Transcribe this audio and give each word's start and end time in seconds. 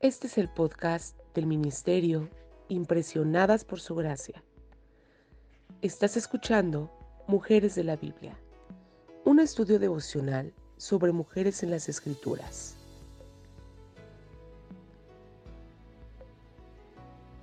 Este 0.00 0.28
es 0.28 0.38
el 0.38 0.48
podcast 0.48 1.18
del 1.34 1.46
Ministerio 1.46 2.30
Impresionadas 2.68 3.64
por 3.64 3.80
Su 3.80 3.96
Gracia. 3.96 4.44
Estás 5.82 6.16
escuchando 6.16 6.88
Mujeres 7.26 7.74
de 7.74 7.82
la 7.82 7.96
Biblia, 7.96 8.38
un 9.24 9.40
estudio 9.40 9.80
devocional 9.80 10.54
sobre 10.76 11.10
mujeres 11.10 11.64
en 11.64 11.72
las 11.72 11.88
Escrituras. 11.88 12.76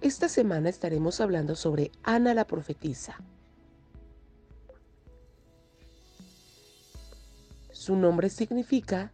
Esta 0.00 0.28
semana 0.28 0.68
estaremos 0.68 1.20
hablando 1.20 1.56
sobre 1.56 1.90
Ana 2.04 2.32
la 2.32 2.46
profetisa. 2.46 3.16
Su 7.72 7.96
nombre 7.96 8.30
significa 8.30 9.10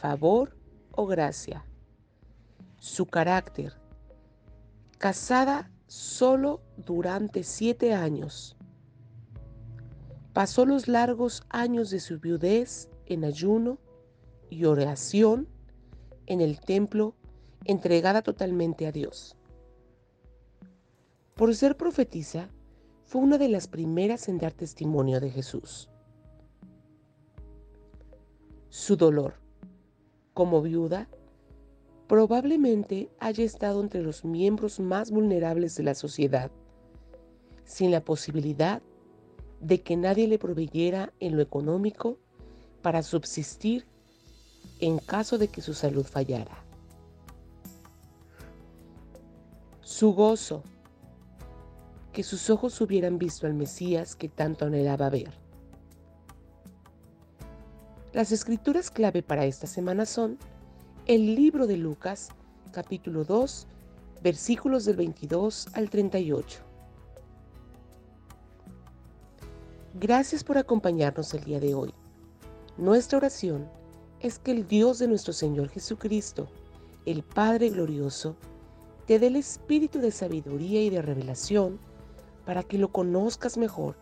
favor 0.00 0.56
o 0.92 1.04
gracia. 1.08 1.64
Su 2.78 3.06
carácter. 3.06 3.74
Casada 4.98 5.70
solo 5.86 6.60
durante 6.76 7.42
siete 7.42 7.94
años. 7.94 8.56
Pasó 10.32 10.66
los 10.66 10.88
largos 10.88 11.42
años 11.48 11.90
de 11.90 12.00
su 12.00 12.18
viudez 12.18 12.90
en 13.06 13.24
ayuno 13.24 13.78
y 14.50 14.64
oración 14.64 15.48
en 16.26 16.40
el 16.40 16.60
templo, 16.60 17.14
entregada 17.64 18.22
totalmente 18.22 18.86
a 18.86 18.92
Dios. 18.92 19.36
Por 21.34 21.54
ser 21.54 21.76
profetisa, 21.76 22.48
fue 23.04 23.22
una 23.22 23.38
de 23.38 23.48
las 23.48 23.68
primeras 23.68 24.28
en 24.28 24.38
dar 24.38 24.52
testimonio 24.52 25.20
de 25.20 25.30
Jesús 25.30 25.88
su 28.76 28.94
dolor. 28.94 29.34
Como 30.34 30.60
viuda, 30.60 31.08
probablemente 32.06 33.10
haya 33.18 33.44
estado 33.44 33.80
entre 33.80 34.02
los 34.02 34.24
miembros 34.24 34.80
más 34.80 35.10
vulnerables 35.10 35.76
de 35.76 35.82
la 35.82 35.94
sociedad, 35.94 36.50
sin 37.64 37.90
la 37.90 38.04
posibilidad 38.04 38.82
de 39.60 39.82
que 39.82 39.96
nadie 39.96 40.28
le 40.28 40.38
proveyera 40.38 41.12
en 41.20 41.36
lo 41.36 41.42
económico 41.42 42.18
para 42.82 43.02
subsistir 43.02 43.86
en 44.80 44.98
caso 44.98 45.38
de 45.38 45.48
que 45.48 45.62
su 45.62 45.74
salud 45.74 46.04
fallara. 46.04 46.62
Su 49.80 50.12
gozo, 50.12 50.62
que 52.12 52.22
sus 52.22 52.50
ojos 52.50 52.80
hubieran 52.80 53.18
visto 53.18 53.46
al 53.46 53.54
Mesías 53.54 54.14
que 54.14 54.28
tanto 54.28 54.66
anhelaba 54.66 55.10
ver. 55.10 55.32
Las 58.12 58.32
escrituras 58.32 58.90
clave 58.90 59.22
para 59.22 59.44
esta 59.44 59.66
semana 59.66 60.06
son 60.06 60.38
el 61.06 61.36
libro 61.36 61.68
de 61.68 61.76
Lucas, 61.76 62.30
capítulo 62.72 63.22
2, 63.22 63.68
versículos 64.24 64.84
del 64.86 64.96
22 64.96 65.68
al 65.74 65.88
38. 65.88 66.58
Gracias 69.94 70.42
por 70.42 70.58
acompañarnos 70.58 71.32
el 71.34 71.44
día 71.44 71.60
de 71.60 71.74
hoy. 71.74 71.94
Nuestra 72.76 73.18
oración 73.18 73.68
es 74.18 74.40
que 74.40 74.50
el 74.50 74.66
Dios 74.66 74.98
de 74.98 75.06
nuestro 75.06 75.32
Señor 75.32 75.68
Jesucristo, 75.68 76.48
el 77.04 77.22
Padre 77.22 77.70
glorioso, 77.70 78.34
te 79.06 79.20
dé 79.20 79.28
el 79.28 79.36
espíritu 79.36 80.00
de 80.00 80.10
sabiduría 80.10 80.82
y 80.82 80.90
de 80.90 81.02
revelación 81.02 81.78
para 82.44 82.64
que 82.64 82.78
lo 82.78 82.90
conozcas 82.90 83.56
mejor 83.56 83.94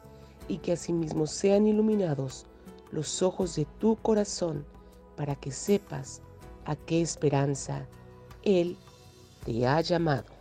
y 0.49 0.57
que 0.57 0.73
asimismo 0.73 1.27
sean 1.27 1.67
iluminados 1.67 2.47
los 2.93 3.23
ojos 3.23 3.57
de 3.57 3.67
tu 3.79 3.97
corazón 3.97 4.65
para 5.17 5.37
que 5.37 5.53
sepas 5.53 6.23
a 6.65 6.77
qué 6.77 7.01
esperanza 7.03 7.87
Él 8.43 8.77
te 9.45 9.67
ha 9.67 9.81
llamado. 9.81 10.34